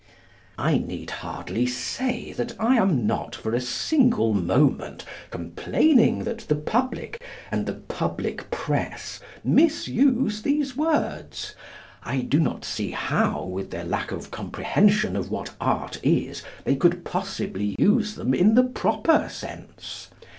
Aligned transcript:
I 0.57 0.79
need 0.79 1.11
hardly 1.11 1.67
say 1.67 2.33
that 2.33 2.59
I 2.59 2.75
am 2.77 3.05
not, 3.05 3.35
for 3.35 3.53
a 3.53 3.61
single 3.61 4.33
moment, 4.33 5.05
complaining 5.29 6.23
that 6.23 6.39
the 6.39 6.55
public 6.55 7.21
and 7.51 7.67
the 7.67 7.73
public 7.75 8.49
press 8.49 9.19
misuse 9.43 10.41
these 10.41 10.75
words. 10.75 11.53
I 12.01 12.21
do 12.21 12.39
not 12.39 12.65
see 12.65 12.89
how, 12.89 13.43
with 13.43 13.69
their 13.69 13.85
lack 13.85 14.11
of 14.11 14.31
comprehension 14.31 15.15
of 15.15 15.29
what 15.29 15.53
Art 15.61 15.99
is, 16.01 16.41
they 16.63 16.75
could 16.75 17.05
possibly 17.05 17.75
use 17.77 18.15
them 18.15 18.33
in 18.33 18.55
the 18.55 18.63
proper 18.63 19.29
sense. 19.29 20.09